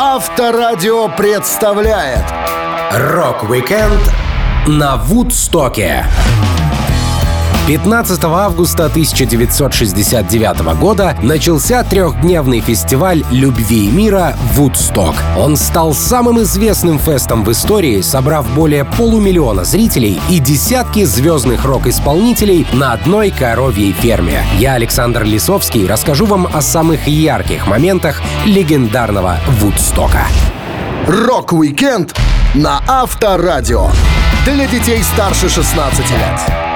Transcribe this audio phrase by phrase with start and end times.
[0.00, 2.24] Авторадио представляет
[2.92, 4.00] Рок-викенд
[4.68, 6.04] на Вудстоке.
[7.68, 15.14] 15 августа 1969 года начался трехдневный фестиваль любви и мира «Вудсток».
[15.36, 22.66] Он стал самым известным фестом в истории, собрав более полумиллиона зрителей и десятки звездных рок-исполнителей
[22.72, 24.42] на одной коровьей ферме.
[24.58, 30.22] Я, Александр Лисовский, расскажу вам о самых ярких моментах легендарного «Вудстока».
[31.06, 32.16] Рок-викенд
[32.54, 33.90] на Авторадио.
[34.46, 36.67] Для детей старше 16 лет.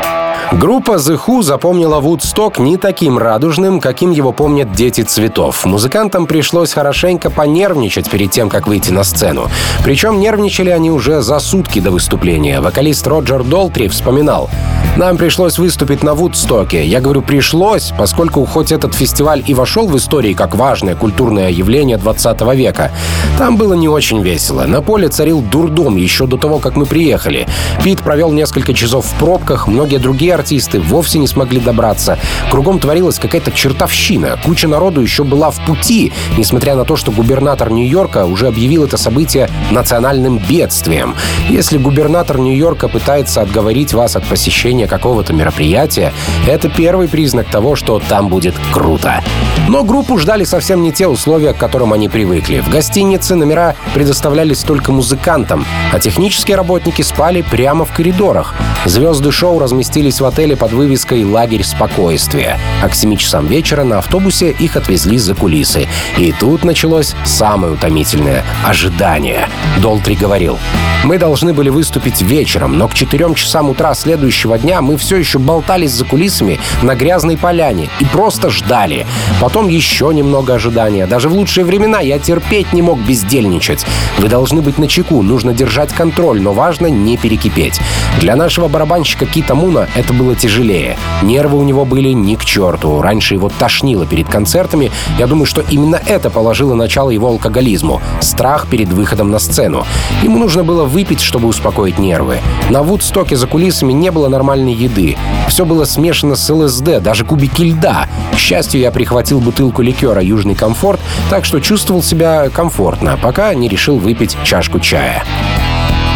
[0.61, 5.65] Группа The Who запомнила Вудсток не таким радужным, каким его помнят дети цветов.
[5.65, 9.49] Музыкантам пришлось хорошенько понервничать перед тем, как выйти на сцену.
[9.83, 12.61] Причем нервничали они уже за сутки до выступления.
[12.61, 14.51] Вокалист Роджер Долтри вспоминал.
[14.99, 16.85] «Нам пришлось выступить на Вудстоке.
[16.85, 21.97] Я говорю, пришлось, поскольку хоть этот фестиваль и вошел в историю как важное культурное явление
[21.97, 22.93] 20 века,
[23.39, 24.65] там было не очень весело.
[24.67, 27.47] На поле царил дурдом еще до того, как мы приехали.
[27.83, 32.19] Пит провел несколько часов в пробках, многие другие артисты вовсе не смогли добраться.
[32.51, 34.37] Кругом творилась какая-то чертовщина.
[34.45, 38.97] Куча народу еще была в пути, несмотря на то, что губернатор Нью-Йорка уже объявил это
[38.97, 41.15] событие национальным бедствием.
[41.49, 46.13] Если губернатор Нью-Йорка пытается отговорить вас от посещения какого-то мероприятия,
[46.49, 49.23] это первый признак того, что там будет круто.
[49.69, 52.59] Но группу ждали совсем не те условия, к которым они привыкли.
[52.61, 58.55] В гостинице номера предоставлялись только музыкантам, а технические работники спали прямо в коридорах.
[58.87, 63.99] Звезды шоу разместились в отеле под вывеской «Лагерь спокойствия», а к 7 часам вечера на
[63.99, 65.89] автобусе их отвезли за кулисы.
[66.17, 69.49] И тут началось самое утомительное— ожидание.
[69.79, 70.59] Долтри говорил,
[71.05, 75.41] «Мы должны были выступить вечером, но к 4 часам утра следующего дня мы все еще
[75.41, 79.07] болтались за кулисами на грязной поляне и просто ждали.
[79.41, 81.07] Потом еще немного ожидания.
[81.07, 83.85] Даже в лучшие времена я терпеть не мог бездельничать.
[84.19, 87.81] Вы должны быть на чеку, нужно держать контроль, но важно не перекипеть.
[88.21, 90.97] Для нашего барабанщика Кита Муна это было тяжелее.
[91.23, 93.01] Нервы у него были ни к черту.
[93.03, 94.91] Раньше его тошнило перед концертами.
[95.19, 98.01] Я думаю, что именно это положило начало его алкоголизму.
[98.21, 99.85] Страх перед выходом на сцену.
[100.23, 102.39] Ему нужно было выпить, чтобы успокоить нервы.
[102.71, 105.17] На Вудстоке за кулисами не было нормальной еды.
[105.49, 108.09] Все было смешано с ЛСД, даже кубики льда.
[108.33, 111.01] К счастью, я прихватил бутылку ликера «Южный комфорт»,
[111.31, 115.25] так что чувствовал себя комфортно, пока не решил выпить чашку чая.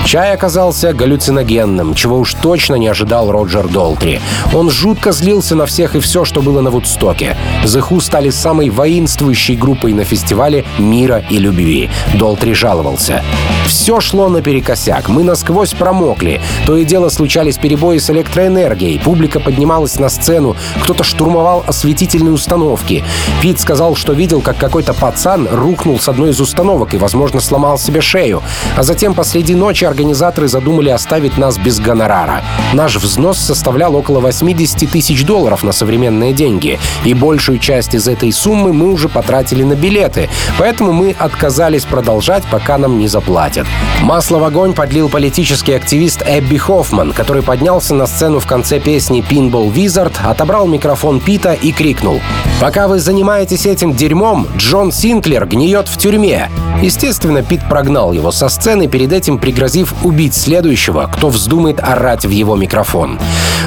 [0.06, 4.20] Чай оказался галлюциногенным, чего уж точно не ожидал Роджер Долтри.
[4.54, 7.36] Он жутко злился на всех и все, что было на Вудстоке.
[7.64, 11.90] Who стали самой воинствующей группой на фестивале мира и любви.
[12.14, 13.24] Долтри жаловался.
[13.66, 16.40] Все шло наперекосяк, мы насквозь промокли.
[16.66, 23.02] То и дело случались перебои с электроэнергией, публика поднималась на сцену, кто-то штурмовал осветительные установки.
[23.42, 27.76] Пит сказал, что видел, как какой-то пацан рухнул с одной из установок и, возможно, сломал
[27.76, 28.40] себе шею.
[28.76, 32.42] А затем посреди ночи организаторы задумали оставить нас без гонорара.
[32.74, 38.30] Наш взнос составлял около 80 тысяч долларов на современные деньги, и большую часть из этой
[38.30, 43.66] суммы мы уже потратили на билеты, поэтому мы отказались продолжать, пока нам не заплатят.
[44.02, 49.24] Масло в огонь подлил политический активист Эбби Хоффман, который поднялся на сцену в конце песни
[49.26, 52.20] «Pinball Wizard», отобрал микрофон Пита и крикнул
[52.60, 56.50] «Пока вы занимаетесь этим дерьмом, Джон Синклер гниет в тюрьме».
[56.82, 62.24] Естественно, Пит прогнал его со сцены, перед этим пригрозив призыв убить следующего, кто вздумает орать
[62.24, 63.18] в его микрофон.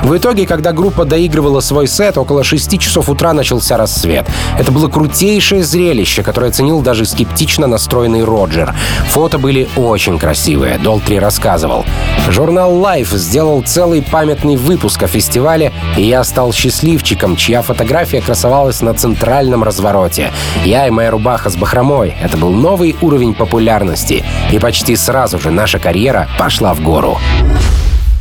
[0.04, 4.26] В итоге, когда группа доигрывала свой сет, около 6 часов утра начался рассвет.
[4.58, 8.74] Это было крутейшее зрелище, которое оценил даже скептично настроенный Роджер.
[9.10, 11.86] Фото были очень красивые, Долтри рассказывал.
[12.30, 18.82] Журнал Life сделал целый памятный выпуск о фестивале, и я стал счастливчиком, чья фотография красовалась
[18.82, 20.32] на центральном развороте.
[20.64, 22.16] Я и моя рубаха с бахромой.
[22.22, 24.24] Это был новый уровень популярности.
[24.52, 27.18] И почти сразу же наша карьера карьера пошла в гору.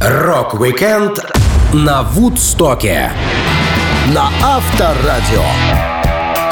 [0.00, 1.20] Рок-викенд
[1.72, 3.12] на Вудстоке.
[4.12, 5.97] На Авторадио.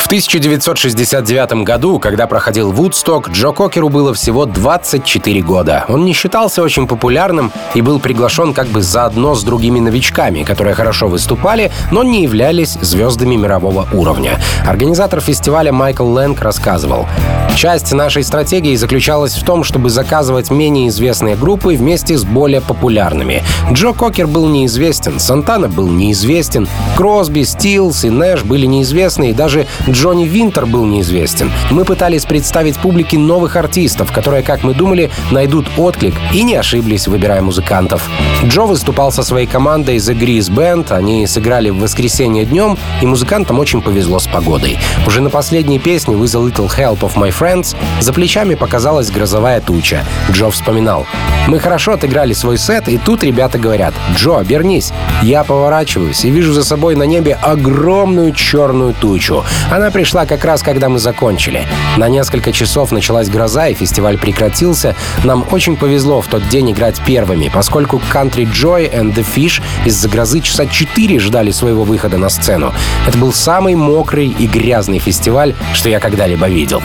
[0.06, 5.85] В 1969 году, когда проходил Вудсток, Джо Кокеру было всего 24 года.
[5.88, 10.76] Он не считался очень популярным и был приглашен как бы заодно с другими новичками, которые
[10.76, 14.38] хорошо выступали, но не являлись звездами мирового уровня.
[14.64, 17.09] Организатор фестиваля Майкл Лэнг рассказывал.
[17.56, 23.43] Часть нашей стратегии заключалась в том, чтобы заказывать менее известные группы вместе с более популярными.
[23.73, 29.67] Джо Кокер был неизвестен, Сантана был неизвестен, Кросби, Стилс и Нэш были неизвестны, и даже
[29.96, 31.50] Джонни Винтер был неизвестен.
[31.70, 37.08] Мы пытались представить публике новых артистов, которые, как мы думали, найдут отклик, и не ошиблись,
[37.08, 38.06] выбирая музыкантов.
[38.44, 43.58] Джо выступал со своей командой The Grease Band, они сыграли в воскресенье днем, и музыкантам
[43.58, 44.78] очень повезло с погодой.
[45.06, 49.62] Уже на последней песне «With a Little Help of My Friends, за плечами показалась грозовая
[49.62, 50.04] туча.
[50.31, 51.06] Джо вспоминал.
[51.49, 54.92] «Мы хорошо отыграли свой сет, и тут ребята говорят, «Джо, обернись».
[55.22, 59.42] Я поворачиваюсь и вижу за собой на небе огромную черную тучу.
[59.70, 61.67] Она пришла как раз, когда мы закончили.
[61.97, 64.94] На несколько часов началась гроза, и фестиваль прекратился.
[65.25, 70.09] Нам очень повезло в тот день играть первыми, поскольку Country Joy and the Fish из-за
[70.09, 72.73] грозы часа четыре ждали своего выхода на сцену.
[73.06, 76.83] Это был самый мокрый и грязный фестиваль, что я когда-либо видел.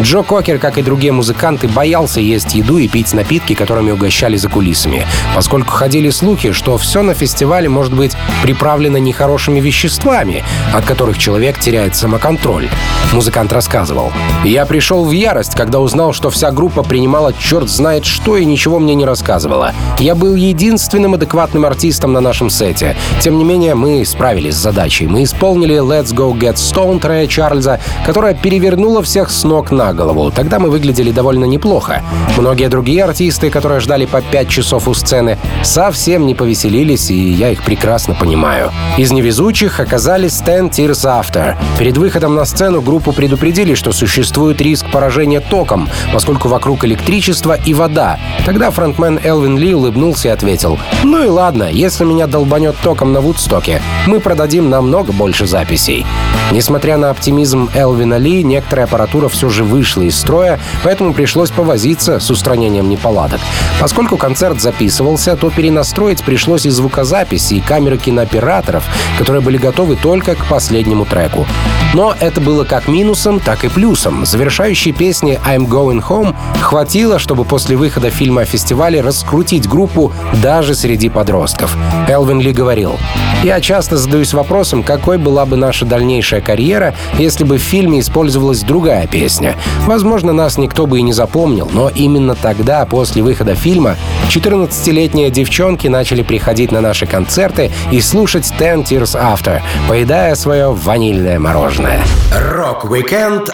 [0.00, 4.48] Джо Кокер, как и другие музыканты, боялся есть еду и пить напитки, которыми угощали за
[4.48, 5.06] кулисами,
[5.36, 10.42] поскольку ходили слухи, что все на фестивале может быть приправлено нехорошими веществами,
[10.72, 12.68] от которых человек теряет самоконтроль.
[13.12, 14.12] Музыкант рассказывал.
[14.44, 18.80] «Я пришел в ярость, когда узнал, что вся группа принимала черт знает что и ничего
[18.80, 19.72] мне не рассказывала.
[19.98, 22.96] Я был единственным адекватным артистом на нашем сете.
[23.20, 25.06] Тем не менее, мы справились с задачей.
[25.06, 30.30] Мы исполнили «Let's Go Get Stone» Рэя Чарльза, которая перевернула всех с ног на голову.
[30.30, 32.02] Тогда мы выглядели довольно неплохо.
[32.38, 37.50] Многие другие артисты, которые ждали по пять часов у сцены, совсем не повеселились, и я
[37.50, 38.70] их прекрасно понимаю.
[38.96, 41.56] Из невезучих оказались Ten Tears After.
[41.78, 47.74] Перед выходом на сцену группу предупредили, что существует риск поражения током, поскольку вокруг электричество и
[47.74, 48.18] вода.
[48.46, 53.20] Тогда фронтмен Элвин Ли улыбнулся и ответил, «Ну и ладно, если меня долбанет током на
[53.20, 56.06] Вудстоке, мы продадим намного больше записей».
[56.52, 62.20] Несмотря на оптимизм Элвина Ли, некоторая аппаратура все же вышла из строя, поэтому пришлось повозиться
[62.20, 63.40] с устранением неполадок.
[63.80, 68.84] Поскольку концерт записывался, то перенастроить пришлось и звукозаписи, и камеры кинооператоров,
[69.18, 71.44] которые были готовы только к последнему треку.
[71.92, 74.24] Но это было как минусом, так и плюсом.
[74.24, 80.76] Завершающей песни «I'm Going Home» хватило, чтобы после выхода фильма о фестивале раскрутить группу даже
[80.76, 81.76] среди подростков.
[82.08, 82.96] Элвин Ли говорил,
[83.42, 88.60] «Я часто задаюсь вопросом, какой была бы наша дальнейшая карьера, если бы в фильме использовалась
[88.60, 89.56] другая песня.
[89.86, 93.96] Возможно, нас никто бы и не запомнил, но именно тогда, после выхода фильма,
[94.30, 101.38] 14-летние девчонки начали приходить на наши концерты и слушать Ten Years After, поедая свое ванильное
[101.38, 102.02] мороженое.
[102.34, 103.50] Рок-викенд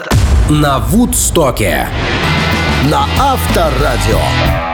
[0.49, 1.89] на Вудстоке.
[2.91, 4.70] На Авторадио.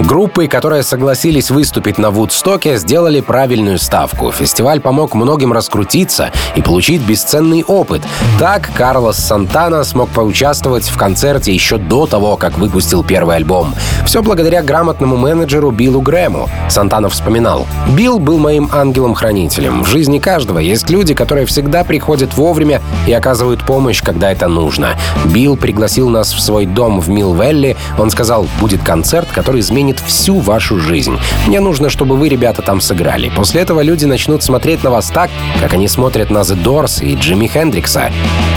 [0.00, 4.32] Группы, которые согласились выступить на Вудстоке, сделали правильную ставку.
[4.32, 8.02] Фестиваль помог многим раскрутиться и получить бесценный опыт.
[8.40, 13.72] Так Карлос Сантана смог поучаствовать в концерте еще до того, как выпустил первый альбом.
[14.04, 16.48] Все благодаря грамотному менеджеру Биллу Грэму.
[16.68, 17.64] Сантана вспоминал.
[17.90, 19.84] «Билл был моим ангелом-хранителем.
[19.84, 24.96] В жизни каждого есть люди, которые всегда приходят вовремя и оказывают помощь, когда это нужно.
[25.26, 27.76] Билл пригласил нас в свой дом в Милвелли.
[27.96, 31.18] Он сказал, будет концерт, который изменит изменит всю вашу жизнь.
[31.46, 33.30] Мне нужно, чтобы вы, ребята, там сыграли.
[33.36, 37.14] После этого люди начнут смотреть на вас так, как они смотрят на The Doors и
[37.14, 38.10] Джимми Хендрикса.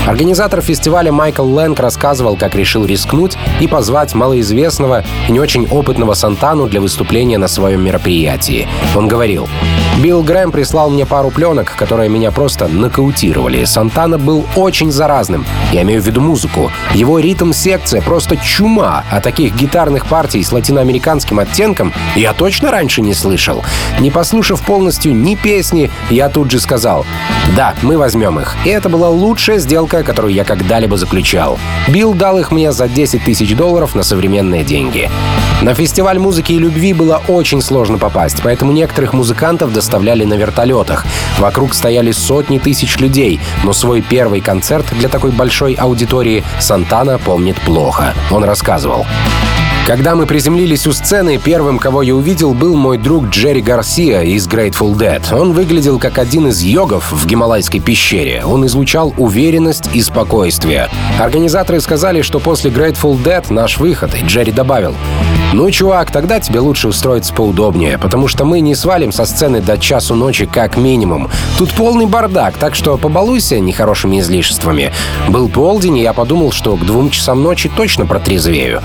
[0.08, 6.14] Организатор фестиваля Майкл Лэнг рассказывал, как решил рискнуть и позвать малоизвестного и не очень опытного
[6.14, 8.68] Сантану для выступления на своем мероприятии.
[8.96, 9.50] Он говорил,
[9.98, 13.66] «Билл Грэм прислал мне пару пленок, которые меня просто нокаутировали.
[13.66, 15.46] Сантана был очень заразным.
[15.72, 16.72] Я имею в виду музыку.
[16.94, 23.02] Его ритм-секция просто чума, а таких гитарных партий с латиноамериканским американским оттенком я точно раньше
[23.02, 23.64] не слышал.
[24.00, 27.06] Не послушав полностью ни песни, я тут же сказал
[27.56, 28.56] «Да, мы возьмем их».
[28.66, 31.60] И это была лучшая сделка, которую я когда-либо заключал.
[31.88, 35.10] Билл дал их мне за 10 тысяч долларов на современные деньги.
[35.62, 41.06] На фестиваль музыки и любви было очень сложно попасть, поэтому некоторых музыкантов доставляли на вертолетах.
[41.40, 47.56] Вокруг стояли сотни тысяч людей, но свой первый концерт для такой большой аудитории Сантана помнит
[47.62, 48.14] плохо.
[48.30, 49.06] Он рассказывал.
[49.88, 54.46] Когда мы приземлились у сцены, первым, кого я увидел, был мой друг Джерри Гарсия из
[54.46, 55.24] Grateful Dead.
[55.34, 58.44] Он выглядел как один из йогов в Гималайской пещере.
[58.44, 60.90] Он излучал уверенность и спокойствие.
[61.18, 64.94] Организаторы сказали, что после Grateful Dead наш выход, и Джерри добавил,
[65.54, 69.78] «Ну, чувак, тогда тебе лучше устроиться поудобнее, потому что мы не свалим со сцены до
[69.78, 71.30] часу ночи как минимум.
[71.58, 74.92] Тут полный бардак, так что побалуйся нехорошими излишествами».
[75.30, 78.82] Был полдень, и я подумал, что к двум часам ночи точно протрезвею.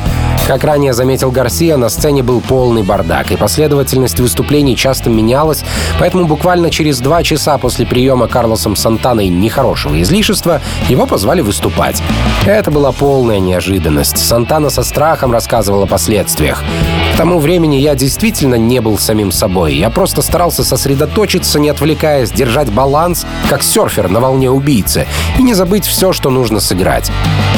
[0.47, 5.65] Как ранее заметил Гарсия, на сцене был полный бардак, и последовательность выступлений часто менялась,
[6.01, 12.03] поэтому буквально через два часа после приема Карлосом Сантаной нехорошего излишества его позвали выступать.
[12.45, 14.19] Это была полная неожиданность.
[14.19, 16.52] Сантана со страхом рассказывал о последствиях.
[16.53, 16.65] Выступлениях.
[17.15, 19.75] К тому времени я действительно не был самим собой.
[19.75, 25.07] Я просто старался сосредоточиться, не отвлекаясь, держать баланс, как серфер на волне убийцы,
[25.39, 27.11] и не забыть все, что нужно сыграть.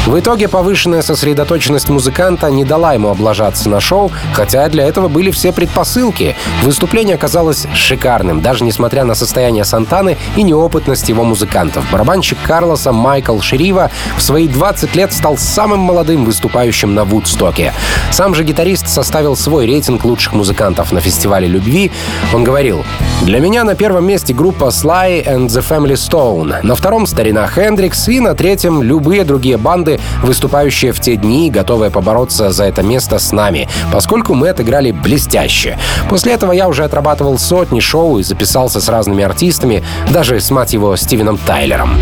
[0.06, 5.30] В итоге повышенная сосредоточенность музыканта не дала ему облажаться на шоу, хотя для этого были
[5.30, 6.36] все предпосылки.
[6.62, 11.90] Выступление оказалось шикарным, даже несмотря на состояние Сантаны и неопытность его музыкантов.
[11.90, 17.72] Барабанщик Карлоса Майкл Шерива в свои 20 лет стал самым молодым выступающим на Вудстоке.
[18.10, 21.90] Сам же гитарист составил свой рейтинг лучших музыкантов на фестивале любви.
[22.32, 22.84] Он говорил,
[23.22, 28.08] «Для меня на первом месте группа Sly and the Family Stone, на втором— старина Хендрикс
[28.08, 33.18] и на третьем— любые другие банды, выступающие в те дни, готовые побороться за это место
[33.18, 35.78] с нами, поскольку мы отыграли блестяще.
[36.08, 40.72] После этого я уже отрабатывал сотни шоу и записался с разными артистами, даже с, мать
[40.72, 41.96] его, Стивеном Тайлером.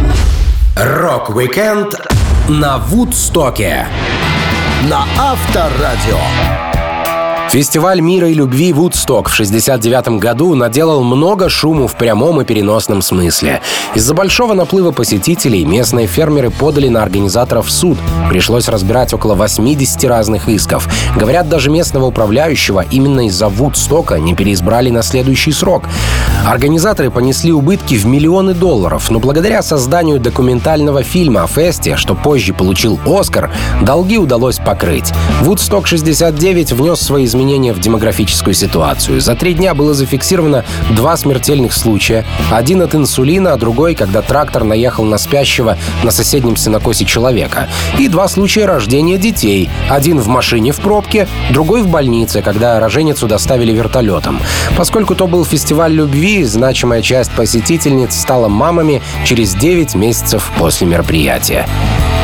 [0.76, 1.94] Рок-викенд
[2.48, 3.86] на Вудстоке.
[4.88, 6.71] На Авторадио.
[7.52, 13.02] Фестиваль мира и любви Вудсток в 69 году наделал много шуму в прямом и переносном
[13.02, 13.60] смысле.
[13.94, 17.98] Из-за большого наплыва посетителей местные фермеры подали на организаторов в суд.
[18.30, 20.88] Пришлось разбирать около 80 разных исков.
[21.14, 25.82] Говорят, даже местного управляющего именно из-за Вудстока не переизбрали на следующий срок.
[26.46, 32.54] Организаторы понесли убытки в миллионы долларов, но благодаря созданию документального фильма о фесте, что позже
[32.54, 33.50] получил Оскар,
[33.82, 35.12] долги удалось покрыть.
[35.42, 39.20] Вудсток 69 внес свои изменения изменения в демографическую ситуацию.
[39.20, 42.24] За три дня было зафиксировано два смертельных случая.
[42.52, 47.68] Один от инсулина, а другой, когда трактор наехал на спящего на соседнем сенокосе человека.
[47.98, 49.68] И два случая рождения детей.
[49.90, 54.40] Один в машине в пробке, другой в больнице, когда роженицу доставили вертолетом.
[54.76, 61.66] Поскольку то был фестиваль любви, значимая часть посетительниц стала мамами через 9 месяцев после мероприятия.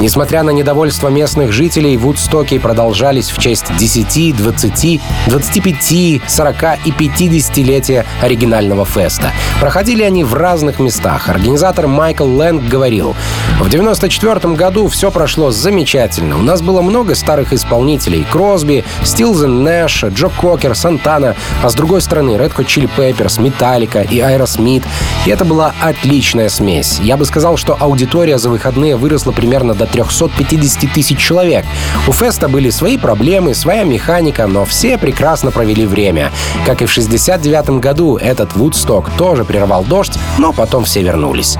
[0.00, 8.04] Несмотря на недовольство местных жителей, Вудстоки продолжались в честь 10, 20, 25, 40 и 50-летия
[8.22, 9.32] оригинального феста.
[9.60, 11.28] Проходили они в разных местах.
[11.28, 13.16] Организатор Майкл Лэнг говорил,
[13.60, 16.38] в 94 году все прошло замечательно.
[16.38, 18.24] У нас было много старых исполнителей.
[18.30, 24.02] Кросби, Стилзен Нэш, Джо Кокер, Сантана, а с другой стороны Red Hot Chili Peppers, Металлика
[24.02, 24.84] и Aerosmith.
[25.26, 26.98] И это была отличная смесь.
[27.02, 31.64] Я бы сказал, что аудитория за выходные выросла примерно до 350 тысяч человек.
[32.06, 36.32] У феста были свои проблемы, своя механика, но все прекрасно провели время.
[36.64, 41.58] Как и в 69 году, этот Вудсток тоже прервал дождь, но потом все вернулись.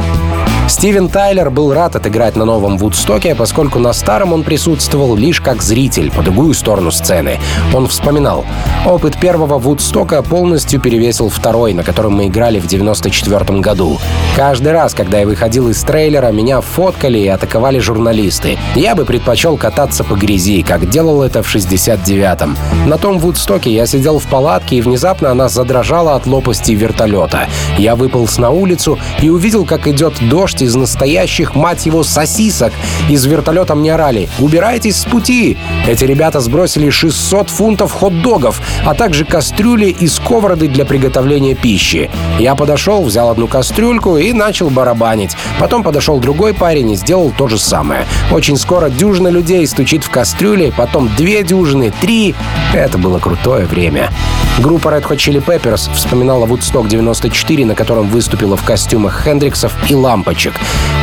[0.68, 5.62] Стивен Тайлер был рад отыграть на новом Вудстоке, поскольку на старом он присутствовал лишь как
[5.62, 7.40] зритель по другую сторону сцены.
[7.72, 8.44] Он вспоминал,
[8.84, 13.98] опыт первого Вудстока полностью перевесил второй, на котором мы играли в 94 году.
[14.37, 18.58] Каждый раз, когда я выходил из трейлера, меня фоткали и атаковали журналисты.
[18.75, 22.56] Я бы предпочел кататься по грязи, как делал это в 69-м.
[22.87, 27.48] На том Вудстоке я сидел в палатке, и внезапно она задрожала от лопасти вертолета.
[27.78, 32.72] Я выполз на улицу и увидел, как идет дождь из настоящих, мать его, сосисок.
[33.08, 35.56] Из вертолета мне орали «Убирайтесь с пути!».
[35.86, 42.10] Эти ребята сбросили 600 фунтов хот-догов, а также кастрюли и сковороды для приготовления пищи.
[42.38, 45.36] Я подошел, взял одну кастрюльку и начал барабанить.
[45.58, 48.06] Потом подошел другой парень и сделал то же самое.
[48.30, 52.34] Очень скоро дюжина людей стучит в кастрюле, потом две дюжины, три.
[52.74, 54.10] Это было крутое время.
[54.58, 59.94] Группа Red Hot Chili Peppers вспоминала Woodstock 94, на котором выступила в костюмах Хендриксов и
[59.94, 60.48] лампочек.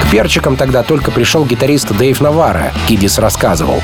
[0.01, 3.81] К перчикам тогда только пришел гитарист Дэйв Навара, Кидис рассказывал.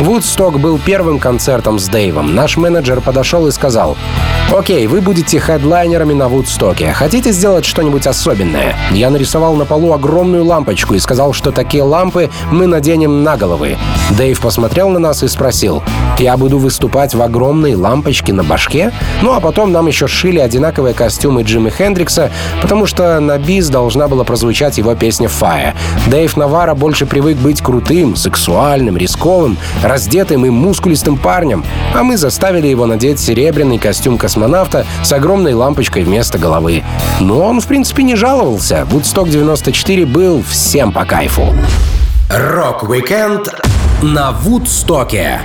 [0.00, 2.34] Woodstock был первым концертом с Дэйвом.
[2.34, 3.96] Наш менеджер подошел и сказал,
[4.52, 6.92] «Окей, вы будете хедлайнерами на Вудстоке.
[6.92, 12.30] Хотите сделать что-нибудь особенное?» Я нарисовал на полу огромную лампочку и сказал, что такие лампы
[12.50, 13.76] мы наденем на головы.
[14.10, 15.82] Дэйв посмотрел на нас и спросил,
[16.18, 18.92] «Я буду выступать в огромной лампочке на башке?»
[19.22, 22.30] Ну а потом нам еще шили одинаковые костюмы Джимми Хендрикса,
[22.60, 25.74] потому что на бис должна была прозвучать его песня «Fire».
[26.06, 32.68] Дэйв Наварро больше привык быть крутым, сексуальным, рисковым, раздетым и мускулистым парнем, а мы заставили
[32.68, 36.82] его надеть серебряный костюм космонавта с огромной лампочкой вместо головы.
[37.20, 38.86] Но он, в принципе, не жаловался.
[38.90, 41.54] Woodstock 94 был всем по кайфу.
[42.30, 43.48] Рок-викенд
[44.02, 45.40] на Вудстоке.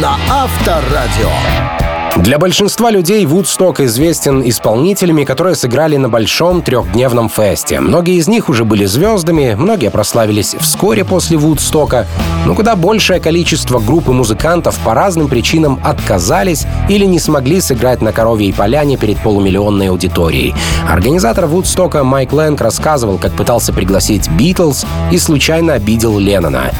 [0.00, 1.81] На Авторадио.
[2.18, 7.80] Для большинства людей Вудсток известен исполнителями, которые сыграли на большом трехдневном фесте.
[7.80, 12.06] Многие из них уже были звездами, многие прославились вскоре после Вудстока,
[12.44, 18.02] но куда большее количество групп и музыкантов по разным причинам отказались или не смогли сыграть
[18.02, 20.54] на Коровьей поляне перед полумиллионной аудиторией.
[20.86, 26.72] Организатор Вудстока Майк Лэнг рассказывал, как пытался пригласить Битлз и случайно обидел Леннона.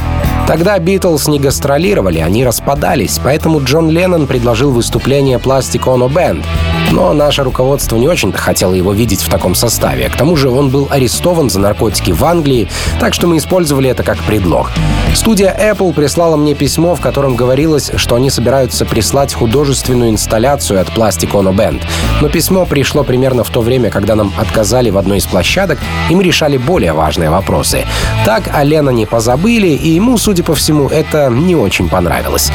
[0.46, 6.44] Тогда Битлз не гастролировали, они распадались, поэтому Джон Леннон предложил выступление Plastic Ono Band.
[6.90, 10.10] Но наше руководство не очень-то хотело его видеть в таком составе.
[10.10, 12.68] К тому же он был арестован за наркотики в Англии,
[13.00, 14.70] так что мы использовали это как предлог.
[15.14, 20.88] Студия Apple прислала мне письмо, в котором говорилось, что они собираются прислать художественную инсталляцию от
[20.88, 21.80] Plastic Ono Band.
[22.20, 25.78] Но письмо пришло примерно в то время, когда нам отказали в одной из площадок,
[26.10, 27.86] и мы решали более важные вопросы.
[28.26, 32.50] Так о Ленноне позабыли, и ему, судя по всему, это не очень понравилось.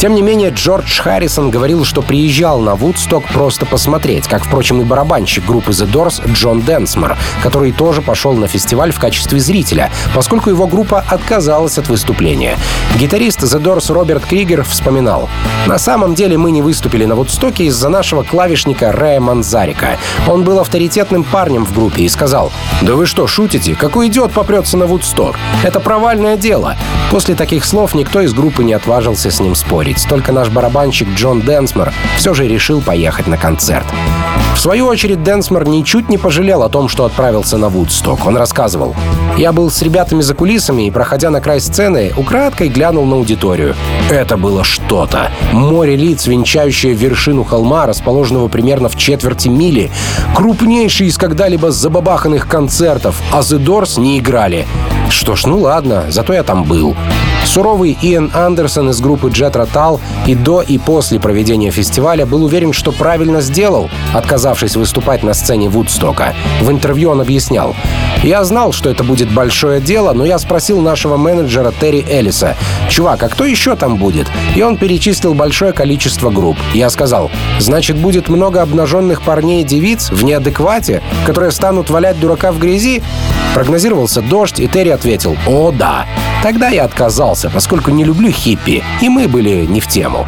[0.00, 4.84] Тем не менее, Джордж Харрисон говорил, что приезжал на Вудсток просто посмотреть, как, впрочем, и
[4.84, 10.48] барабанщик группы The Doors Джон Денсмор, который тоже пошел на фестиваль в качестве зрителя, поскольку
[10.48, 12.56] его группа отказалась от выступления.
[12.98, 15.28] Гитарист The Doors Роберт Кригер вспоминал,
[15.66, 19.98] «На самом деле мы не выступили на Вудстоке из-за нашего клавишника Рэя Манзарика.
[20.26, 23.74] Он был авторитетным парнем в группе и сказал, «Да вы что, шутите?
[23.74, 25.36] Какой идиот попрется на Вудсток?
[25.62, 26.78] Это провальное дело».
[27.10, 31.08] После таких слов никто из группы не отважился с ним спорить спорить, только наш барабанщик
[31.14, 33.86] Джон Дэнсмор все же решил поехать на концерт.
[34.54, 38.26] В свою очередь, Дэнсмор ничуть не пожалел о том, что отправился на Вудсток.
[38.26, 38.94] Он рассказывал.
[39.38, 43.74] «Я был с ребятами за кулисами и, проходя на край сцены, украдкой глянул на аудиторию.
[44.10, 45.30] Это было что-то.
[45.52, 49.90] Море лиц, венчающее вершину холма, расположенного примерно в четверти мили.
[50.34, 54.66] Крупнейший из когда-либо забабаханных концертов, а The Doors не играли.
[55.08, 56.96] Что ж, ну ладно, зато я там был.
[57.44, 62.72] Суровый Иэн Андерсон из группы Jet Rotal и до и после проведения фестиваля был уверен,
[62.72, 66.34] что правильно сделал, отказавшись выступать на сцене Вудстока.
[66.60, 67.74] В интервью он объяснял.
[68.22, 72.56] «Я знал, что это будет большое дело, но я спросил нашего менеджера Терри Эллиса,
[72.88, 76.56] «Чувак, а кто еще там будет?» И он перечислил большое количество групп.
[76.74, 82.52] Я сказал, «Значит, будет много обнаженных парней и девиц в неадеквате, которые станут валять дурака
[82.52, 83.02] в грязи?»
[83.54, 86.06] Прогнозировался дождь, и Терри ответил «О, да».
[86.42, 86.84] Тогда я
[87.30, 90.26] отказался, поскольку не люблю хиппи, и мы были не в тему.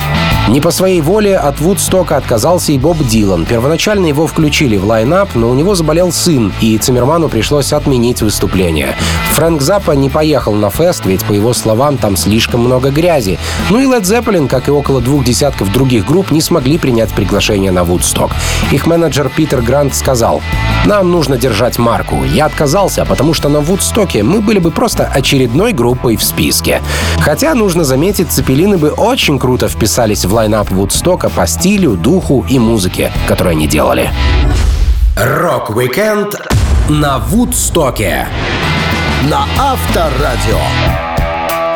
[0.49, 3.47] Не по своей воле от Вудстока отказался и Боб Дилан.
[3.47, 8.97] Первоначально его включили в лайнап, но у него заболел сын, и Циммерману пришлось отменить выступление.
[9.35, 13.38] Фрэнк Заппа не поехал на фест, ведь, по его словам, там слишком много грязи.
[13.71, 17.71] Ну и Led Zeppelin, как и около двух десятков других групп, не смогли принять приглашение
[17.73, 18.32] на Вудсток.
[18.73, 20.42] Их менеджер Питер Грант сказал,
[20.87, 22.25] «Нам нужно держать марку.
[22.25, 26.82] Я отказался, потому что на Вудстоке мы были бы просто очередной группой в списке.
[27.21, 32.59] Хотя, нужно заметить, Цепелины бы очень круто вписались в line-up Вудстока по стилю, духу и
[32.59, 34.11] музыке, которую они делали.
[35.17, 36.41] Рок-викенд
[36.89, 38.26] на Вудстоке
[39.31, 41.01] на Авторадио.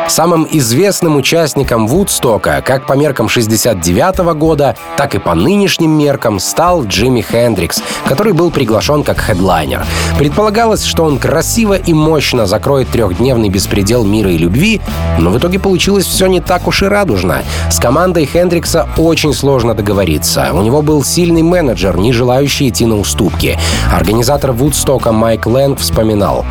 [0.07, 6.85] Самым известным участником Вудстока, как по меркам 69 года, так и по нынешним меркам, стал
[6.85, 9.85] Джимми Хендрикс, который был приглашен как хедлайнер.
[10.17, 14.81] Предполагалось, что он красиво и мощно закроет трехдневный беспредел мира и любви,
[15.19, 17.43] но в итоге получилось все не так уж и радужно.
[17.69, 20.49] С командой Хендрикса очень сложно договориться.
[20.53, 23.59] У него был сильный менеджер, не желающий идти на уступки.
[23.91, 26.45] Организатор Вудстока Майк Лэнг вспоминал.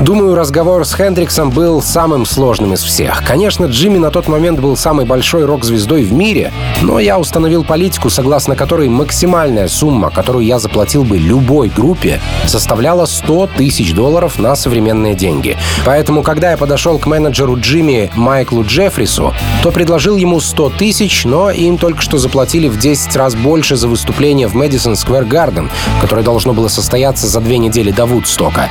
[0.00, 3.24] Думаю, разговор с Хендриксом был самым сложным из всех.
[3.26, 8.08] Конечно, Джимми на тот момент был самой большой рок-звездой в мире, но я установил политику,
[8.08, 14.54] согласно которой максимальная сумма, которую я заплатил бы любой группе, составляла 100 тысяч долларов на
[14.54, 15.56] современные деньги.
[15.84, 19.34] Поэтому, когда я подошел к менеджеру Джимми Майклу Джеффрису,
[19.64, 23.88] то предложил ему 100 тысяч, но им только что заплатили в 10 раз больше за
[23.88, 25.68] выступление в Мэдисон Сквер Гарден,
[26.00, 28.68] которое должно было состояться за две недели до Вудстока.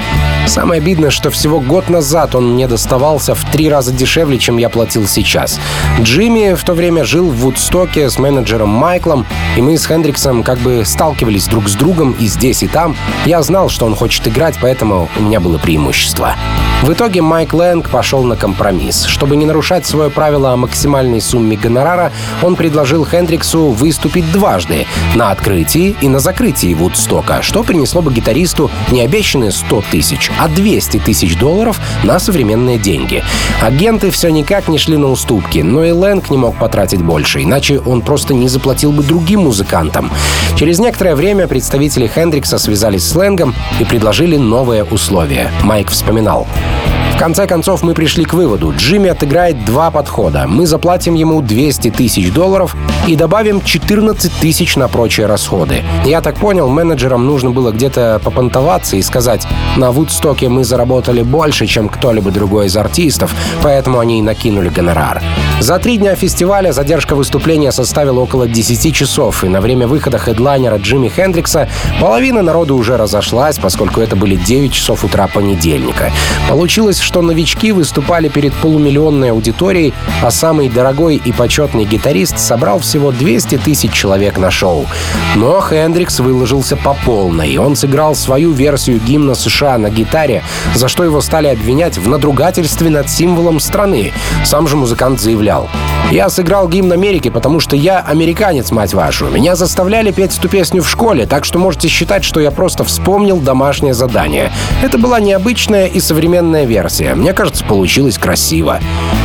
[0.48, 4.70] Самое обидное, что всего год назад он мне доставался в три раза дешевле, чем я
[4.70, 5.60] платил сейчас.
[6.00, 9.26] Джимми в то время жил в Вудстоке с менеджером Майклом,
[9.56, 12.96] и мы с Хендриксом как бы сталкивались друг с другом и здесь, и там.
[13.26, 16.36] Я знал, что он хочет играть, поэтому у меня было преимущество.
[16.84, 19.06] В итоге Майк Лэнг пошел на компромисс.
[19.06, 22.12] Чтобы не нарушать свое правило о максимальной сумме гонорара,
[22.44, 24.86] он предложил Хендриксу выступить дважды—
[25.16, 30.48] на открытии и на закрытии Вудстока, что принесло бы гитаристу не обещанные 100 тысяч, а
[30.48, 33.24] 200 тысяч долларов на современные деньги.
[33.62, 37.80] Агенты все никак не шли на уступки, но и Лэнг не мог потратить больше, иначе
[37.80, 40.12] он просто не заплатил бы другим музыкантам.
[40.56, 45.52] Через некоторое время представители Хендрикса связались с Лэнгом и предложили новые условия.
[45.64, 46.48] Майк вспоминал.
[46.68, 47.07] Yeah.
[47.18, 48.72] В конце концов, мы пришли к выводу.
[48.78, 50.46] Джимми отыграет два подхода.
[50.48, 52.76] Мы заплатим ему 200 тысяч долларов
[53.08, 55.82] и добавим 14 тысяч на прочие расходы.
[56.06, 61.66] Я так понял, менеджерам нужно было где-то попонтоваться и сказать, на Вудстоке мы заработали больше,
[61.66, 65.24] чем кто-либо другой из артистов, поэтому они и накинули гонорар.
[65.60, 70.78] За три дня фестиваля задержка выступления составила около 10 часов, и на время выхода хедлайнера
[70.78, 71.68] Джимми Хендрикса
[72.00, 76.12] половина народа уже разошлась, поскольку это были 9 часов утра понедельника.
[76.48, 83.14] Получилось, что новички выступали перед полумиллионной аудиторией, а самый дорогой и почетный гитарист собрал всего
[83.14, 84.86] 200 тысяч человек на шоу.
[85.38, 87.56] Но Хендрикс выложился по полной.
[87.58, 90.44] Он сыграл свою версию гимна США на гитаре,
[90.76, 94.12] за что его стали обвинять в надругательстве над символом страны.
[94.44, 95.70] Сам же музыкант заявлял.
[96.12, 99.28] «Я сыграл гимн Америки, потому что я американец, мать вашу.
[99.28, 103.38] Меня заставляли петь эту песню в школе, так что можете считать, что я просто вспомнил
[103.38, 104.52] домашнее задание.
[104.84, 106.97] Это была необычная и современная версия.
[107.00, 108.80] Мне кажется, получилось красиво».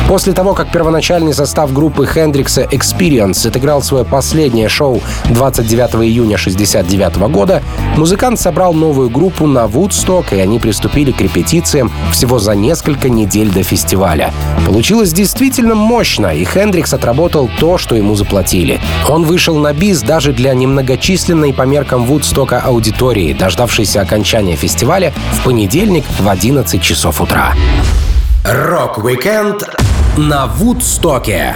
[0.07, 7.31] После того, как первоначальный состав группы Хендрикса Experience отыграл свое последнее шоу 29 июня 1969
[7.31, 7.63] года,
[7.95, 13.49] музыкант собрал новую группу на Вудсток, и они приступили к репетициям всего за несколько недель
[13.49, 14.33] до фестиваля.
[14.65, 18.79] Получилось действительно мощно, и Хендрикс отработал то, что ему заплатили.
[19.09, 25.43] Он вышел на бис даже для немногочисленной по меркам Вудстока аудитории, дождавшейся окончания фестиваля в
[25.43, 27.53] понедельник в 11 часов утра.
[28.45, 29.63] Рок-викенд
[30.17, 31.55] на Вудстоке.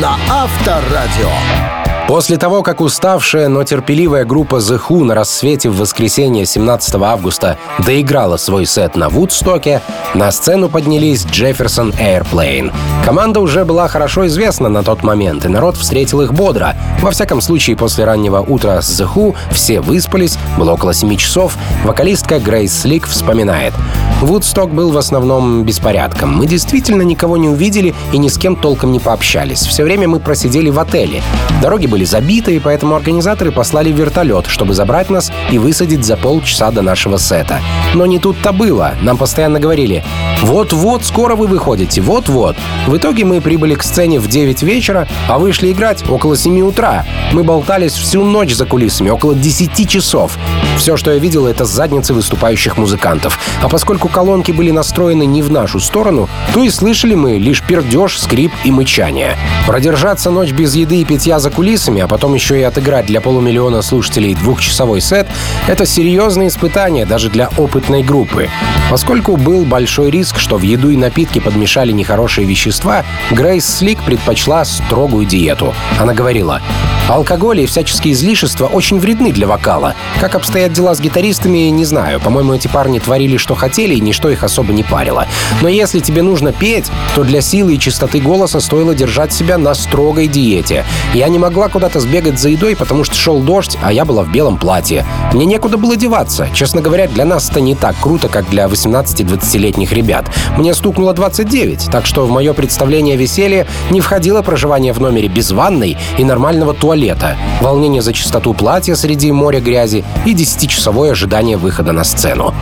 [0.00, 1.75] На Авторадио.
[2.06, 7.58] После того, как уставшая, но терпеливая группа The Who на рассвете в воскресенье 17 августа
[7.84, 9.82] доиграла свой сет на Вудстоке,
[10.14, 12.72] на сцену поднялись Jefferson Airplane.
[13.04, 16.76] Команда уже была хорошо известна на тот момент, и народ встретил их бодро.
[17.00, 21.56] Во всяком случае, после раннего утра с The Who все выспались, было около 7 часов.
[21.84, 23.74] Вокалистка Грейс Слик вспоминает.
[24.20, 26.34] Вудсток был в основном беспорядком.
[26.34, 29.60] Мы действительно никого не увидели и ни с кем толком не пообщались.
[29.60, 31.22] Все время мы просидели в отеле.
[31.60, 36.70] Дороги были забиты, и поэтому организаторы послали вертолет, чтобы забрать нас и высадить за полчаса
[36.70, 37.60] до нашего сета.
[37.94, 38.94] Но не тут-то было.
[39.02, 40.04] Нам постоянно говорили
[40.42, 42.56] «Вот-вот, скоро вы выходите, вот-вот».
[42.86, 47.04] В итоге мы прибыли к сцене в 9 вечера, а вышли играть около 7 утра.
[47.32, 50.36] Мы болтались всю ночь за кулисами, около 10 часов.
[50.78, 53.38] Все, что я видел, это задницы выступающих музыкантов.
[53.62, 58.18] А поскольку колонки были настроены не в нашу сторону, то и слышали мы лишь пердеж,
[58.18, 59.36] скрип и мычание.
[59.66, 63.80] Продержаться ночь без еды и питья за кулисами, а потом еще и отыграть для полумиллиона
[63.80, 65.28] слушателей двухчасовой сет—
[65.68, 68.50] это серьезное испытание даже для опытной группы.
[68.90, 74.64] Поскольку был большой риск, что в еду и напитки подмешали нехорошие вещества, Грейс Слик предпочла
[74.64, 75.74] строгую диету.
[75.98, 76.60] Она говорила,
[77.08, 79.94] Алкоголь и всяческие излишества очень вредны для вокала.
[80.20, 82.18] Как обстоят дела с гитаристами, не знаю.
[82.18, 85.28] По-моему, эти парни творили, что хотели, и ничто их особо не парило.
[85.62, 89.74] Но если тебе нужно петь, то для силы и чистоты голоса стоило держать себя на
[89.74, 90.84] строгой диете.
[91.14, 94.32] Я не могла куда-то сбегать за едой, потому что шел дождь, а я была в
[94.32, 95.04] белом платье.
[95.34, 96.48] Мне некуда было деваться.
[96.54, 100.24] Честно говоря, для нас это не так круто, как для 18-20-летних ребят.
[100.56, 105.50] Мне стукнуло 29, так что в мое представление веселья не входило проживание в номере без
[105.50, 111.92] ванной и нормального туалета волнение за чистоту платья среди моря грязи и десятичасовое ожидание выхода
[111.92, 112.54] на сцену.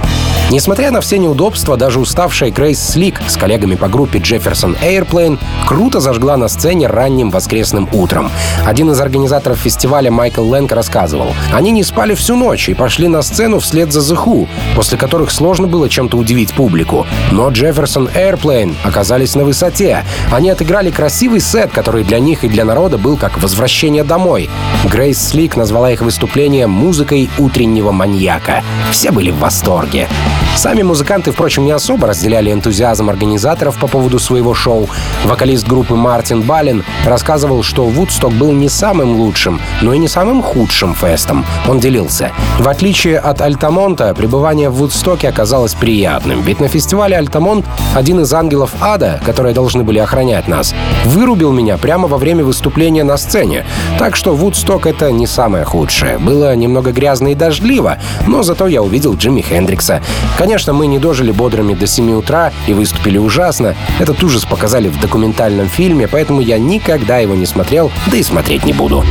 [0.50, 6.00] Несмотря на все неудобства, даже уставшая Грейс Слик с коллегами по группе Jefferson Airplane круто
[6.00, 8.30] зажгла на сцене ранним воскресным утром.
[8.66, 13.22] Один из организаторов фестиваля Майкл Лэнг рассказывал, они не спали всю ночь и пошли на
[13.22, 17.06] сцену вслед за The Who, после которых сложно было чем-то удивить публику.
[17.30, 20.04] Но Jefferson Airplane оказались на высоте.
[20.32, 24.50] Они отыграли красивый сет, который для них и для народа был как возвращение домой.
[24.84, 28.62] Грейс Слик назвала их выступление музыкой утреннего маньяка.
[28.90, 30.08] Все были в восторге.
[30.56, 34.88] Сами музыканты, впрочем, не особо разделяли энтузиазм организаторов по поводу своего шоу.
[35.24, 40.42] Вокалист группы Мартин Балин рассказывал, что Вудсток был не самым лучшим, но и не самым
[40.42, 41.44] худшим фестом.
[41.68, 42.30] Он делился.
[42.58, 48.32] В отличие от Альтамонта, пребывание в Вудстоке оказалось приятным, ведь на фестивале Альтамонт один из
[48.32, 53.66] ангелов ада, которые должны были охранять нас, вырубил меня прямо во время выступления на сцене.
[53.98, 56.18] Так что Вудсток— это не самое худшее.
[56.18, 60.00] Было немного грязно и дождливо, но зато я увидел Джимми Хендрикса.
[60.44, 63.74] Конечно, мы не дожили бодрыми до 7 утра и выступили ужасно.
[63.98, 68.62] Этот ужас показали в документальном фильме, поэтому я никогда его не смотрел, да и смотреть
[68.66, 69.06] не буду.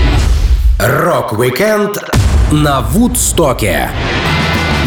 [0.78, 1.98] Рок-викенд
[2.52, 3.90] на Вудстоке.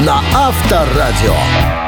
[0.06, 1.85] На Авторадио.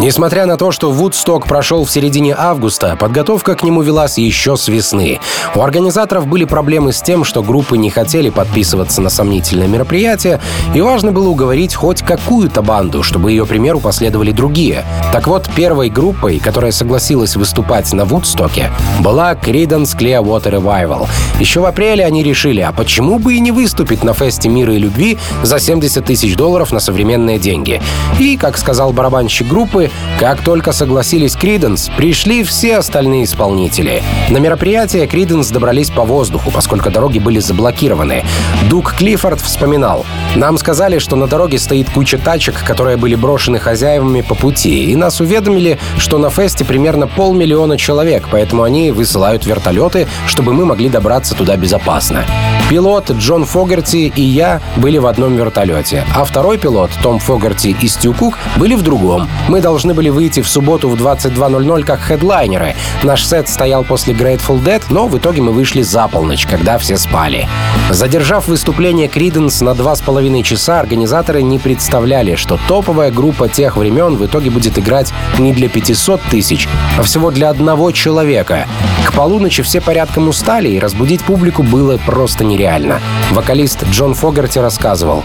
[0.00, 4.66] Несмотря на то, что Вудсток прошел в середине августа, подготовка к нему велась еще с
[4.66, 5.20] весны.
[5.54, 10.40] У организаторов были проблемы с тем, что группы не хотели подписываться на сомнительное мероприятие,
[10.74, 14.86] и важно было уговорить хоть какую-то банду, чтобы ее примеру последовали другие.
[15.12, 21.08] Так вот, первой группой, которая согласилась выступать на Вудстоке, была Creedence Clearwater Revival.
[21.38, 24.78] Еще в апреле они решили, а почему бы и не выступить на фесте мира и
[24.78, 27.82] любви за 70 тысяч долларов на современные деньги.
[28.18, 34.02] И, как сказал барабанщик группы, как только согласились Криденс, пришли все остальные исполнители.
[34.28, 38.24] На мероприятие Криденс добрались по воздуху, поскольку дороги были заблокированы.
[38.68, 40.04] Дук Клиффорд вспоминал,
[40.36, 44.96] «Нам сказали, что на дороге стоит куча тачек, которые были брошены хозяевами по пути, и
[44.96, 50.88] нас уведомили, что на фесте примерно полмиллиона человек, поэтому они высылают вертолеты, чтобы мы могли
[50.90, 52.26] добраться туда безопасно.
[52.70, 57.88] Пилот Джон Фогерти и я были в одном вертолете, а второй пилот, Том Фогерти и
[57.88, 59.28] Стю Кук, были в другом.
[59.48, 62.76] Мы должны были выйти в субботу в 22.00 как хедлайнеры.
[63.02, 66.96] Наш сет стоял после Grateful Dead, но в итоге мы вышли за полночь, когда все
[66.96, 67.48] спали.
[67.90, 73.76] Задержав выступление Криденс на два с половиной часа, организаторы не представляли, что топовая группа тех
[73.76, 78.68] времен в итоге будет играть не для 500 тысяч, а всего для одного человека.
[79.04, 83.00] К полуночи все порядком устали, и разбудить публику было просто нереально.
[83.32, 85.24] Вокалист Джон Фогерти рассказывал.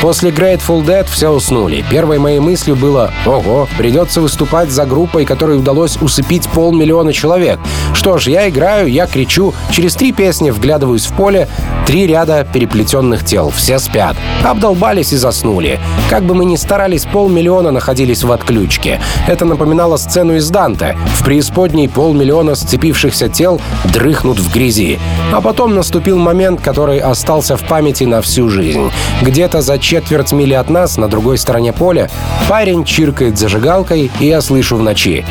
[0.00, 1.84] После Grateful Dead все уснули.
[1.90, 7.58] Первой моей мыслью было «Ого, придется выступать за группой, которой удалось усыпить полмиллиона человек».
[7.94, 11.48] Что ж, я играю, я кричу, через три песни вглядываюсь в поле,
[11.86, 14.16] три ряда переплетенных тел, все спят.
[14.42, 15.80] Обдолбались и заснули.
[16.10, 19.00] Как бы мы ни старались, полмиллиона находились в отключке.
[19.26, 20.98] Это напоминало сцену из Данте.
[21.14, 23.60] В преисподней полмиллиона сцепившихся тел
[23.92, 24.98] дрыхнут в грязи.
[25.32, 28.90] А потом наступил момент, который остался в памяти на всю жизнь.
[29.22, 32.10] Где-то за четверть мили от нас, на другой стороне поля,
[32.48, 35.24] парень чиркает зажигалкой, и я слышу в ночи.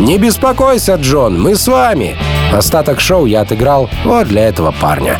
[0.00, 2.16] «Не беспокойся, Джон, мы с вами!»
[2.52, 5.18] Остаток шоу я отыграл вот для этого парня.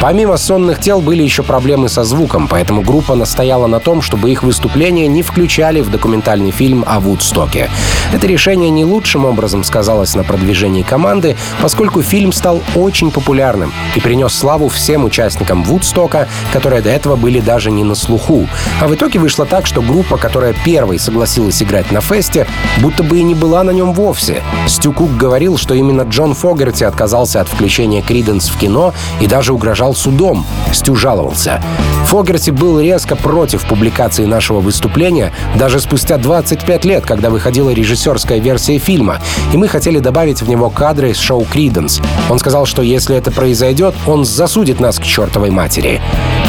[0.00, 4.42] Помимо сонных тел были еще проблемы со звуком, поэтому группа настояла на том, чтобы их
[4.42, 7.70] выступления не включали в документальный фильм о Вудстоке.
[8.12, 14.00] Это решение не лучшим образом сказалось на продвижении команды, поскольку фильм стал очень популярным и
[14.00, 18.46] принес славу всем участникам Вудстока, которые до этого были даже не на слуху.
[18.80, 22.46] А в итоге вышло так, что группа, которая первой согласилась играть на фесте,
[22.80, 24.42] будто бы и не была на нем вовсе.
[24.68, 29.54] Стю Кук говорил, что именно Джон Фогерти отказался от включения Криденс в кино и даже
[29.54, 30.44] угрожал угрожал судом.
[30.72, 31.62] Стю жаловался.
[32.06, 38.78] Фогерти был резко против публикации нашего выступления даже спустя 25 лет, когда выходила режиссерская версия
[38.78, 39.18] фильма,
[39.52, 42.00] и мы хотели добавить в него кадры из шоу «Криденс».
[42.30, 46.00] Он сказал, что если это произойдет, он засудит нас к чертовой матери.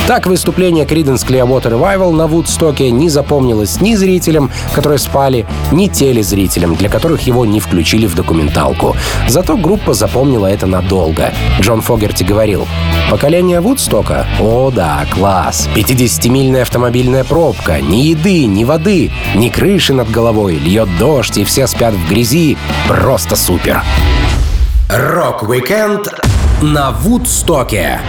[0.07, 6.75] Так выступление Creedence Clearwater Revival на Вудстоке не запомнилось ни зрителям, которые спали, ни телезрителям,
[6.75, 8.95] для которых его не включили в документалку.
[9.27, 11.33] Зато группа запомнила это надолго.
[11.59, 12.67] Джон Фогерти говорил,
[13.27, 14.25] «Поколение Вудстока?
[14.39, 15.67] О да, класс.
[15.75, 21.67] 50-мильная автомобильная пробка, ни еды, ни воды, ни крыши над головой, льет дождь и все
[21.67, 22.57] спят в грязи.
[22.87, 23.83] Просто супер!»
[24.89, 26.07] Рок-викенд
[26.61, 27.99] на Вудстоке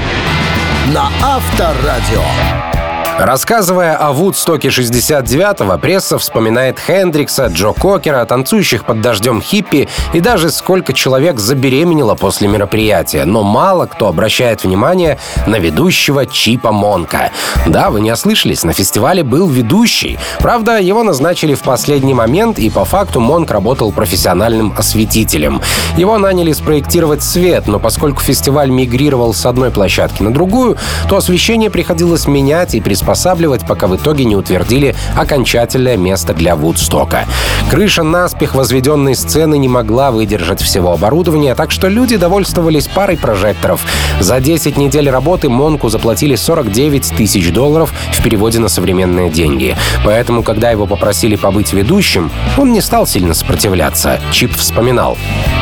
[0.94, 2.77] на Авторадио.
[3.18, 10.50] Рассказывая о Вудстоке 69-го, пресса вспоминает Хендрикса, Джо Кокера, танцующих под дождем хиппи и даже
[10.50, 13.24] сколько человек забеременело после мероприятия.
[13.24, 17.32] Но мало кто обращает внимание на ведущего Чипа Монка.
[17.66, 20.16] Да, вы не ослышались, на фестивале был ведущий.
[20.38, 25.60] Правда, его назначили в последний момент, и по факту Монк работал профессиональным осветителем.
[25.96, 30.76] Его наняли спроектировать свет, но поскольку фестиваль мигрировал с одной площадки на другую,
[31.08, 36.54] то освещение приходилось менять и приспосабливать приспосабливать, пока в итоге не утвердили окончательное место для
[36.56, 37.24] Вудстока.
[37.70, 43.86] Крыша наспех возведенной сцены не могла выдержать всего оборудования, так что люди довольствовались парой прожекторов.
[44.20, 49.74] За 10 недель работы Монку заплатили 49 тысяч долларов в переводе на современные деньги.
[50.04, 54.20] Поэтому, когда его попросили побыть ведущим, он не стал сильно сопротивляться.
[54.32, 55.16] Чип вспоминал.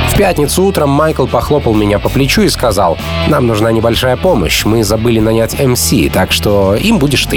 [0.08, 2.96] В пятницу утром Майкл похлопал меня по плечу и сказал,
[3.28, 4.64] «Нам нужна небольшая помощь.
[4.64, 7.35] Мы забыли нанять МС, так что им будешь ты.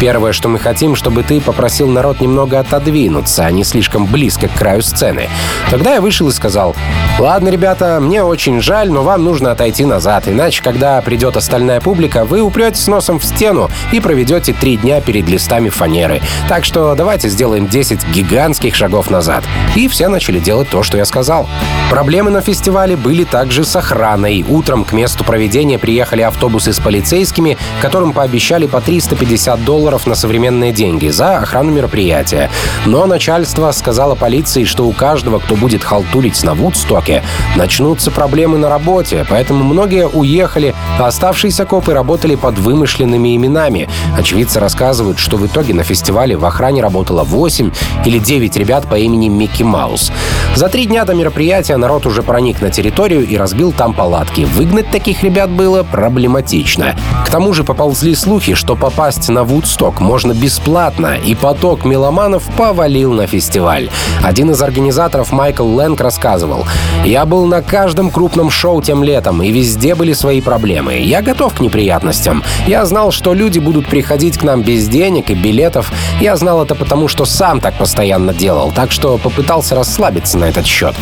[0.00, 4.54] Первое, что мы хотим, чтобы ты попросил народ немного отодвинуться, а не слишком близко к
[4.54, 5.28] краю сцены».
[5.70, 6.74] Тогда я вышел и сказал,
[7.18, 12.24] «Ладно, ребята, мне очень жаль, но вам нужно отойти назад, иначе, когда придет остальная публика,
[12.24, 16.20] вы упретесь носом в стену и проведете три дня перед листами фанеры.
[16.48, 19.44] Так что давайте сделаем 10 гигантских шагов назад».
[19.76, 21.48] И все начали делать то, что я сказал.
[21.90, 24.44] Проблемы на фестивале были также с охраной.
[24.48, 29.23] Утром к месту проведения приехали автобусы с полицейскими, которым пообещали по 350
[29.64, 32.50] долларов на современные деньги за охрану мероприятия.
[32.86, 37.22] Но начальство сказало полиции, что у каждого, кто будет халтурить на Вудстоке,
[37.56, 43.88] начнутся проблемы на работе, поэтому многие уехали, а оставшиеся копы работали под вымышленными именами.
[44.16, 47.70] Очевидцы рассказывают, что в итоге на фестивале в охране работало 8
[48.04, 50.12] или 9 ребят по имени Микки Маус.
[50.54, 54.42] За три дня до мероприятия народ уже проник на территорию и разбил там палатки.
[54.42, 56.96] Выгнать таких ребят было проблематично.
[57.26, 62.44] К тому же поползли слухи, что попасть попасть на Вудсток можно бесплатно, и поток меломанов
[62.56, 63.88] повалил на фестиваль.
[64.22, 66.66] Один из организаторов Майкл Лэнг рассказывал,
[67.04, 70.94] «Я был на каждом крупном шоу тем летом, и везде были свои проблемы.
[70.94, 72.42] Я готов к неприятностям.
[72.66, 75.92] Я знал, что люди будут приходить к нам без денег и билетов.
[76.20, 80.66] Я знал это потому, что сам так постоянно делал, так что попытался расслабиться на этот
[80.66, 80.94] счет.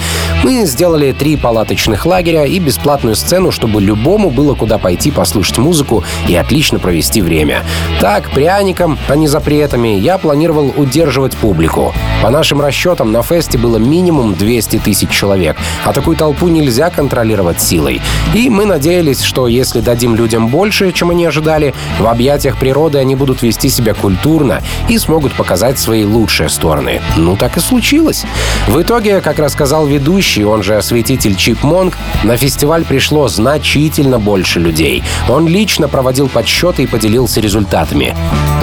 [0.45, 6.05] Мы сделали три палаточных лагеря и бесплатную сцену, чтобы любому было куда пойти послушать музыку
[6.29, 7.63] и отлично провести время.
[8.03, 11.95] Так, пряником, а не запретами, я планировал удерживать публику.
[12.21, 17.61] По нашим расчетам, на фесте было минимум 200 тысяч человек, а такую толпу нельзя контролировать
[17.61, 18.03] силой.
[18.35, 23.15] И мы надеялись, что если дадим людям больше, чем они ожидали, в объятиях природы они
[23.15, 27.01] будут вести себя культурно и смогут показать свои лучшие стороны.
[27.17, 28.25] Ну, так и случилось.
[28.67, 34.59] В итоге, как рассказал ведущий, он же осветитель Чип Монг, на фестиваль пришло значительно больше
[34.59, 35.05] людей.
[35.29, 37.92] Он лично проводил подсчеты и поделился результатами.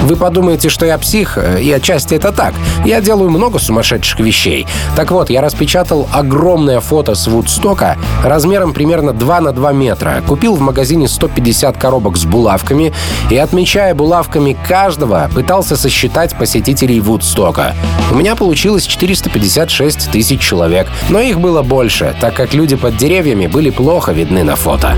[0.04, 2.54] Вы подумаете, что я псих, э, и отчасти это так.
[2.86, 4.66] Я делаю много сумасшедших вещей.
[4.96, 10.24] Так вот, я распечатал огромное фото с Вудстока размером примерно 2 на 2 метра.
[10.28, 12.94] Купил в магазине 150 коробок с булавками
[13.30, 17.76] и, отмечая булавками каждого, пытался сосчитать посетителей Вудстока.
[18.12, 23.48] У меня получилось 456 тысяч человек, но их было больше, так как люди под деревьями
[23.48, 24.96] были плохо видны на фото.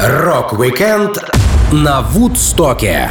[0.00, 1.18] Рок-викенд
[1.74, 3.10] на Вудстоке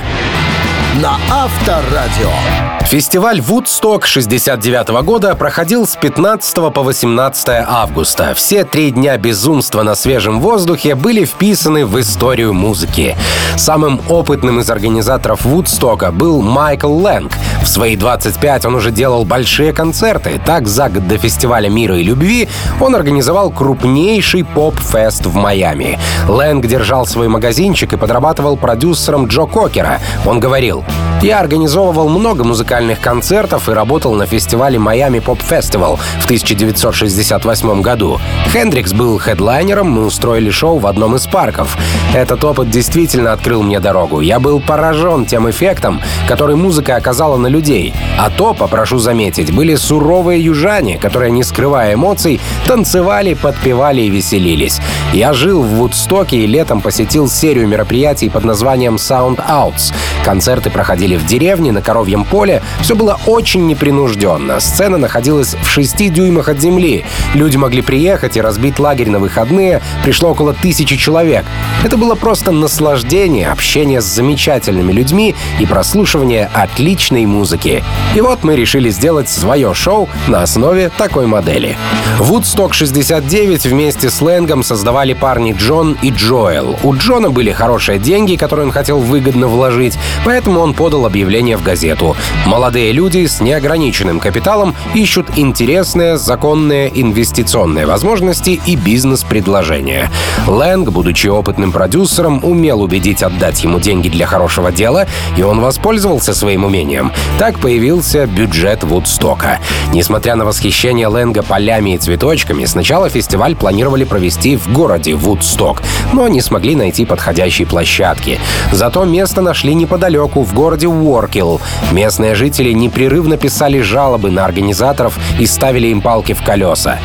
[1.02, 2.73] на Авторадио.
[2.86, 8.34] Фестиваль Woodstock 69 года проходил с 15 по 18 августа.
[8.36, 13.16] Все три дня безумства на свежем воздухе были вписаны в историю музыки.
[13.56, 17.32] Самым опытным из организаторов Вудстока был Майкл Лэнг.
[17.64, 20.40] В свои 25 он уже делал большие концерты.
[20.46, 22.48] Так, за год до фестиваля мира и любви
[22.80, 25.98] он организовал крупнейший поп-фест в Майами.
[26.28, 30.00] Лэнг держал свой магазинчик и подрабатывал продюсером Джо Кокера.
[30.26, 30.84] Он говорил,
[31.22, 38.20] я организовывал много музыкальных концертов и работал на фестивале Miami Pop Festival в 1968 году.
[38.52, 41.78] Хендрикс был хедлайнером, мы устроили шоу в одном из парков.
[42.16, 44.22] Этот опыт действительно открыл мне дорогу.
[44.22, 47.94] Я был поражен тем эффектом, который музыка оказала на людей.
[48.18, 54.80] А то, попрошу заметить, были суровые южане, которые, не скрывая эмоций, танцевали, подпевали и веселились.
[55.14, 59.94] Я жил в Вудстоке и летом посетил серию мероприятий под названием Sound Outs.
[60.26, 62.63] Концерты проходили в деревне, на коровьем поле.
[62.82, 64.60] Все было очень непринужденно.
[64.60, 67.06] Сцена находилась в шести дюймах от земли.
[67.34, 69.82] Люди могли приехать и разбить лагерь на выходные.
[70.04, 71.46] Пришло около тысячи человек.
[71.84, 77.84] Это было просто наслаждение, общение с замечательными людьми и прослушивание отличной музыки.
[78.16, 81.78] И вот мы решили сделать свое шоу на основе такой модели.
[82.20, 86.80] Woodstock 69 вместе с Лэнгом создавали парни Джон и Джоэл.
[86.84, 91.64] У Джона были хорошие деньги, которые он хотел выгодно вложить, Поэтому он подал объявление в
[91.64, 92.16] газету.
[92.54, 100.12] Молодые люди с неограниченным капиталом ищут интересные, законные инвестиционные возможности и бизнес-предложения.
[100.46, 106.36] Лэнг, будучи опытным продюсером, умел убедить отдать ему деньги для хорошего дела, и он воспользовался
[106.36, 107.12] своим умением.
[107.40, 109.58] Так появился бюджет Вудстока.
[109.92, 115.82] Несмотря на восхищение Лэнга полями и цветочками, сначала фестиваль планировали провести в городе Вудсток,
[116.14, 118.40] но не смогли найти подходящей площадки.
[118.72, 121.60] Зато место нашли неподалеку в городе Уоркилл.
[121.92, 122.43] Местные жители
[122.74, 127.00] непрерывно писали жалобы на организаторов и ставили им палки в колеса.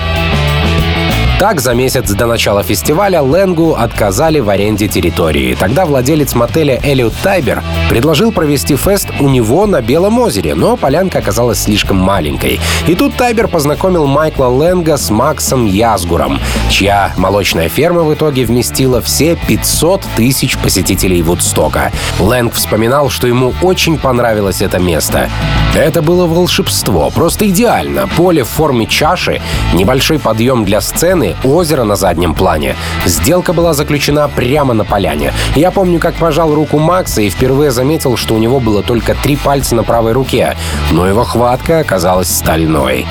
[1.38, 5.54] Так, за месяц до начала фестиваля Ленгу отказали в аренде территории.
[5.54, 11.20] Тогда владелец мотеля Элиот Тайбер предложил провести фест у него на Белом озере, но полянка
[11.20, 12.58] оказалась слишком маленькой.
[12.88, 19.00] И тут Тайбер познакомил Майкла Ленга с Максом Язгуром, чья молочная ферма в итоге вместила
[19.00, 21.92] все 500 тысяч посетителей Вудстока.
[22.18, 25.30] Лэнг вспоминал, что ему очень понравилось это место.
[25.76, 28.08] Это было волшебство, просто идеально.
[28.08, 29.40] Поле в форме чаши,
[29.72, 32.76] небольшой подъем для сцены стороны озеро на заднем плане.
[33.06, 35.32] Сделка была заключена прямо на поляне.
[35.54, 39.36] Я помню, как пожал руку Макса и впервые заметил, что у него было только три
[39.36, 40.56] пальца на правой руке,
[40.90, 43.06] но его хватка оказалась стальной.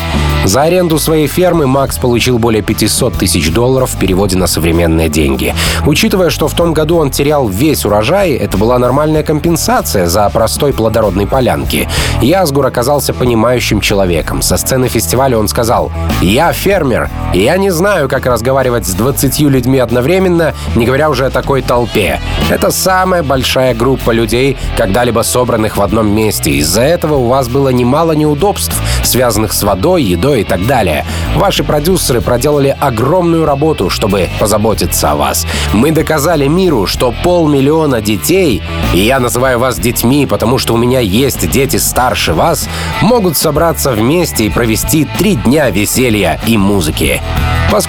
[0.45, 5.53] За аренду своей фермы Макс получил более 500 тысяч долларов в переводе на современные деньги.
[5.85, 10.71] Учитывая, что в том году он терял весь урожай, это была нормальная компенсация за простой
[10.71, 11.89] плодородной полянки.
[12.21, 14.41] Язгур оказался понимающим человеком.
[14.41, 19.39] Со сцены фестиваля он сказал «Я фермер, я не знаю, знаю, как разговаривать с 20
[19.41, 22.19] людьми одновременно, не говоря уже о такой толпе.
[22.49, 26.51] Это самая большая группа людей, когда-либо собранных в одном месте.
[26.51, 31.05] Из-за этого у вас было немало неудобств, связанных с водой, едой и так далее.
[31.35, 35.45] Ваши продюсеры проделали огромную работу, чтобы позаботиться о вас.
[35.73, 38.61] Мы доказали миру, что полмиллиона детей,
[38.93, 42.69] и я называю вас детьми, потому что у меня есть дети старше вас,
[43.01, 47.21] могут собраться вместе и провести три дня веселья и музыки.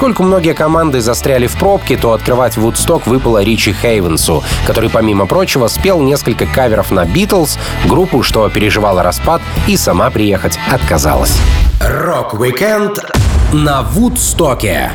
[0.08, 5.68] Поскольку многие команды застряли в пробке, то открывать Вудсток выпало Ричи Хейвенсу, который, помимо прочего,
[5.68, 11.36] спел несколько каверов на Битлз, группу, что переживала распад и сама приехать отказалась.
[11.82, 13.04] Рок-викенд
[13.52, 14.90] на Вудстоке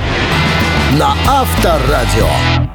[0.97, 2.72] на Авторадио.